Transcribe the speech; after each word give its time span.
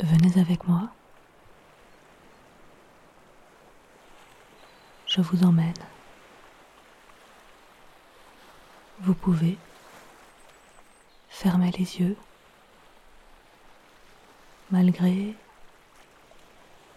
Venez 0.00 0.38
avec 0.38 0.66
moi. 0.68 0.90
Je 5.06 5.22
vous 5.22 5.42
emmène. 5.42 5.72
Vous 9.00 9.14
pouvez 9.14 9.56
fermer 11.30 11.70
les 11.72 11.98
yeux 12.00 12.16
malgré 14.70 15.34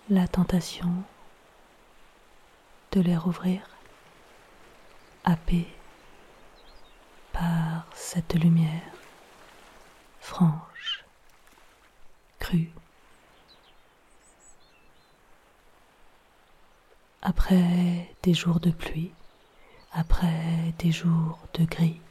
la 0.09 0.27
tentation 0.27 0.91
de 2.91 2.99
les 3.01 3.15
rouvrir, 3.15 3.61
happé 5.23 5.67
par 7.31 7.85
cette 7.93 8.33
lumière 8.33 8.91
franche, 10.19 11.05
crue. 12.39 12.71
Après 17.29 18.09
des 18.23 18.33
jours 18.33 18.59
de 18.59 18.71
pluie, 18.71 19.11
après 19.91 20.73
des 20.79 20.91
jours 20.91 21.37
de 21.53 21.63
gris, 21.63 22.01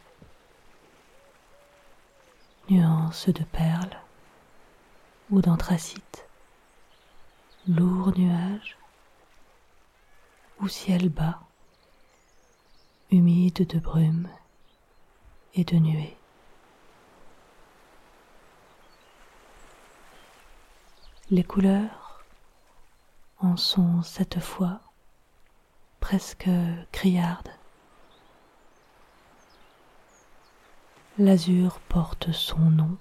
nuances 2.70 3.28
de 3.28 3.42
perles 3.42 3.98
ou 5.30 5.41
d'anthracite, 5.42 6.24
lourds 7.66 8.16
nuages 8.16 8.78
ou 10.61 10.69
ciel 10.69 11.08
bas, 11.08 11.41
humide 13.11 13.66
de 13.66 13.80
brume 13.80 14.28
et 15.55 15.64
de 15.64 15.78
nuées. 15.78 16.16
Les 21.33 21.42
couleurs 21.42 22.23
en 23.40 23.56
sont 23.56 24.05
cette 24.05 24.39
fois 24.39 24.80
presque 26.01 26.51
criarde. 26.92 27.51
L'azur 31.19 31.81
porte 31.89 32.33
son 32.33 32.70
nom. 32.70 32.97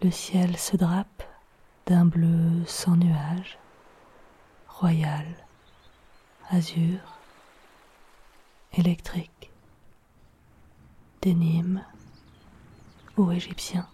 Le 0.00 0.10
ciel 0.10 0.56
se 0.56 0.76
drape 0.76 1.22
d'un 1.86 2.06
bleu 2.06 2.64
sans 2.66 2.96
nuage, 2.96 3.58
royal, 4.68 5.26
azur, 6.50 7.00
électrique, 8.72 9.50
d'énigme 11.20 11.84
ou 13.16 13.30
égyptien, 13.32 13.88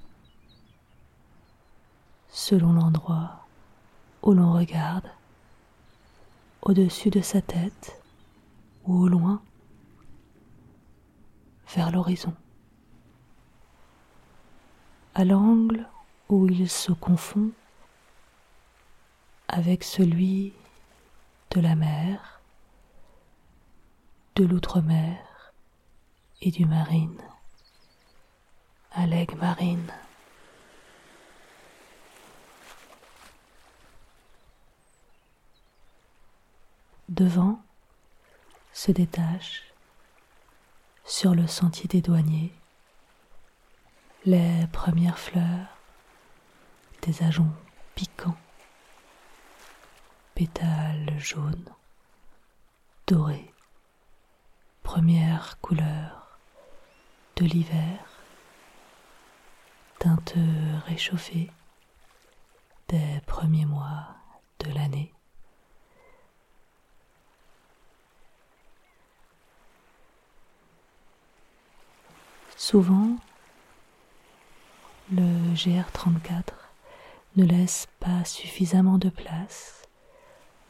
selon 2.29 2.75
l'endroit 2.75 3.47
où 4.23 4.33
l'on 4.33 4.53
regarde 4.53 5.09
au-dessus 6.65 7.11
de 7.11 7.21
sa 7.21 7.43
tête 7.43 8.01
ou 8.85 9.03
au 9.03 9.09
loin, 9.09 9.43
vers 11.75 11.91
l'horizon. 11.91 12.35
À 15.15 15.25
l'angle 15.25 15.87
où 16.29 16.49
il 16.49 16.69
se 16.69 16.93
confond 16.93 17.51
avec 19.49 19.85
celui 19.85 20.53
de 21.51 21.61
la 21.61 21.77
mer, 21.77 22.41
de 24.35 24.45
l'outre-mer 24.45 25.53
et 26.41 26.51
du 26.51 26.65
marine, 26.65 27.21
à 28.93 29.07
l'aigle 29.07 29.37
marine. 29.37 29.93
Devant 37.09 37.63
se 38.73 38.93
détachent 38.93 39.65
sur 41.05 41.35
le 41.35 41.47
sentier 41.47 41.87
des 41.87 42.01
douaniers 42.01 42.53
les 44.25 44.67
premières 44.73 45.19
fleurs 45.19 45.77
des 47.03 47.23
ajoncs 47.23 47.53
piquants, 47.95 48.37
pétales 50.35 51.13
jaunes, 51.19 51.69
dorés, 53.07 53.53
première 54.83 55.61
couleur 55.61 56.39
de 57.37 57.45
l'hiver, 57.45 57.99
teinte 59.99 60.35
réchauffée 60.87 61.51
des 62.89 63.21
premiers 63.27 63.67
mois 63.67 64.09
de 64.61 64.73
l'année. 64.73 65.14
Souvent, 72.57 73.17
le 75.13 75.55
GR34 75.55 76.53
ne 77.37 77.45
laisse 77.45 77.89
pas 77.99 78.25
suffisamment 78.25 78.99
de 78.99 79.09
place 79.09 79.83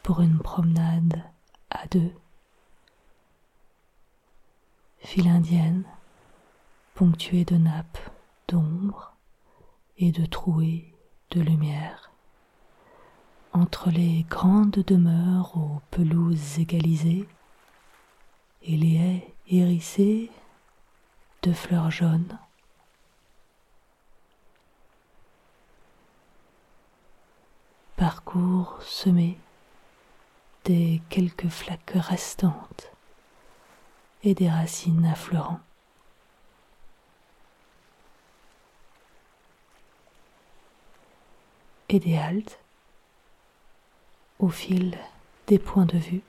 pour 0.02 0.22
une 0.22 0.38
promenade 0.38 1.22
à 1.70 1.86
deux. 1.88 2.12
File 5.00 5.28
indienne, 5.28 5.84
ponctuée 6.94 7.44
de 7.44 7.56
nappes 7.56 7.98
d'ombre 8.48 9.14
et 9.98 10.10
de 10.10 10.24
trouées 10.24 10.94
de 11.32 11.42
lumière. 11.42 12.10
Entre 13.52 13.90
les 13.90 14.24
grandes 14.28 14.82
demeures 14.86 15.56
aux 15.56 15.80
pelouses 15.90 16.58
égalisées 16.58 17.28
et 18.62 18.76
les 18.76 18.94
haies 18.96 19.34
hérissées 19.48 20.30
de 21.44 21.52
fleurs 21.52 21.90
jaunes. 21.90 22.38
Parcours 27.96 28.78
semé 28.82 29.38
des 30.64 31.02
quelques 31.10 31.48
flaques 31.50 31.92
restantes 31.96 32.90
et 34.22 34.34
des 34.34 34.48
racines 34.48 35.04
affleurant. 35.04 35.60
Et 41.90 42.00
des 42.00 42.16
haltes 42.16 42.58
au 44.38 44.48
fil 44.48 44.96
des 45.46 45.58
points 45.58 45.84
de 45.84 45.98
vue, 45.98 46.22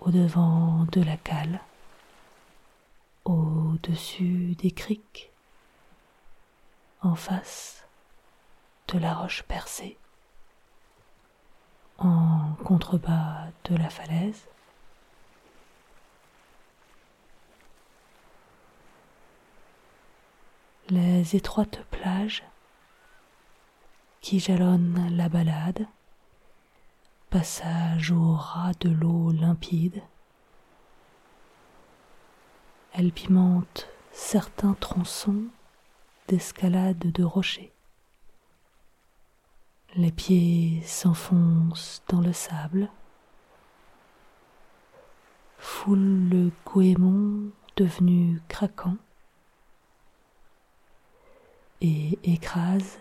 au 0.00 0.10
devant 0.10 0.86
de 0.90 1.00
la 1.02 1.16
cale 1.16 1.60
au-dessus 3.24 4.54
des 4.56 4.70
criques, 4.70 5.30
en 7.02 7.14
face 7.14 7.84
de 8.88 8.98
la 8.98 9.14
roche 9.14 9.42
percée, 9.42 9.96
en 11.98 12.54
contrebas 12.64 13.48
de 13.64 13.76
la 13.76 13.90
falaise, 13.90 14.46
les 20.88 21.36
étroites 21.36 21.84
plages 21.90 22.42
qui 24.20 24.40
jalonnent 24.40 25.08
la 25.16 25.28
balade, 25.28 25.86
passage 27.30 28.10
au 28.10 28.34
ras 28.34 28.72
de 28.80 28.90
l'eau 28.90 29.32
limpide, 29.32 30.02
elle 32.94 33.10
pimente 33.10 33.88
certains 34.12 34.74
tronçons 34.74 35.44
d'escalade 36.28 36.98
de 36.98 37.24
rochers. 37.24 37.72
Les 39.96 40.12
pieds 40.12 40.82
s'enfoncent 40.84 42.02
dans 42.08 42.20
le 42.20 42.34
sable, 42.34 42.90
foule 45.56 46.28
le 46.28 46.50
goémon 46.66 47.50
devenu 47.76 48.42
craquant 48.48 48.98
et 51.80 52.18
écrase 52.24 52.98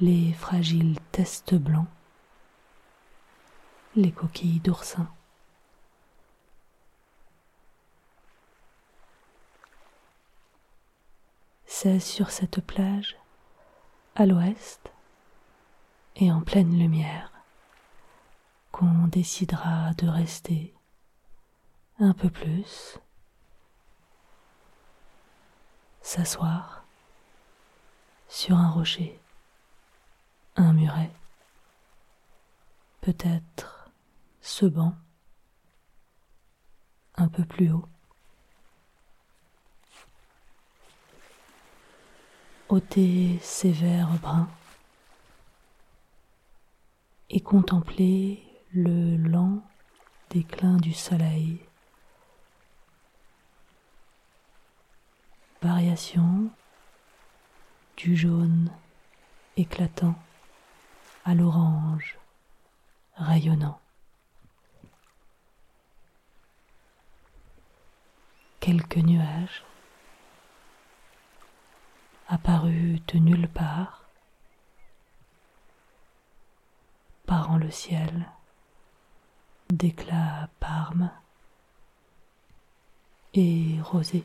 les 0.00 0.32
fragiles 0.32 0.98
testes 1.12 1.54
blancs, 1.54 1.88
les 3.94 4.12
coquilles 4.12 4.60
d'oursin. 4.60 5.10
Sur 11.86 12.30
cette 12.30 12.60
plage, 12.62 13.16
à 14.16 14.26
l'ouest 14.26 14.90
et 16.16 16.32
en 16.32 16.40
pleine 16.40 16.76
lumière, 16.76 17.30
qu'on 18.72 19.06
décidera 19.06 19.94
de 19.94 20.08
rester 20.08 20.74
un 22.00 22.12
peu 22.12 22.28
plus, 22.28 22.98
s'asseoir 26.02 26.84
sur 28.26 28.56
un 28.56 28.70
rocher, 28.70 29.20
un 30.56 30.72
muret, 30.72 31.12
peut-être 33.00 33.88
ce 34.40 34.66
banc 34.66 34.96
un 37.14 37.28
peu 37.28 37.44
plus 37.44 37.70
haut. 37.70 37.88
Ôter 42.68 43.38
ses 43.42 43.70
verres 43.70 44.18
bruns 44.20 44.48
et 47.30 47.40
contempler 47.40 48.42
le 48.72 49.16
lent 49.16 49.62
déclin 50.30 50.76
du 50.76 50.92
soleil. 50.92 51.60
Variation 55.62 56.50
du 57.96 58.16
jaune 58.16 58.70
éclatant 59.56 60.14
à 61.24 61.34
l'orange 61.34 62.18
rayonnant. 63.16 63.80
Quelques 68.60 68.96
nuages 68.96 69.64
apparus 72.28 73.00
de 73.06 73.18
nulle 73.18 73.48
part, 73.48 74.04
parant 77.24 77.56
le 77.56 77.70
ciel 77.70 78.26
d'éclats 79.70 80.48
parme 80.60 81.10
et 83.34 83.78
rosé. 83.82 84.24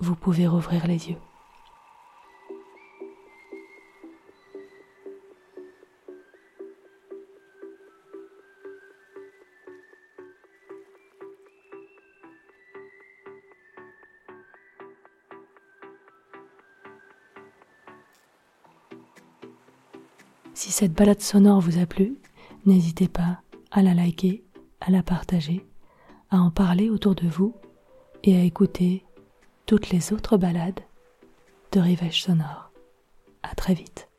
Vous 0.00 0.16
pouvez 0.16 0.46
rouvrir 0.46 0.86
les 0.86 1.10
yeux. 1.10 1.16
Si 20.54 20.72
cette 20.72 20.92
balade 20.92 21.20
sonore 21.22 21.60
vous 21.60 21.78
a 21.78 21.86
plu, 21.86 22.18
n'hésitez 22.66 23.08
pas 23.08 23.40
à 23.70 23.82
la 23.82 23.94
liker, 23.94 24.44
à 24.80 24.90
la 24.90 25.02
partager, 25.02 25.64
à 26.30 26.38
en 26.38 26.50
parler 26.50 26.90
autour 26.90 27.14
de 27.14 27.26
vous 27.26 27.54
et 28.24 28.36
à 28.36 28.42
écouter 28.42 29.04
toutes 29.70 29.90
les 29.90 30.12
autres 30.12 30.36
balades 30.36 30.80
de 31.70 31.78
Rivage 31.78 32.22
Sonore. 32.24 32.72
À 33.44 33.54
très 33.54 33.72
vite. 33.72 34.09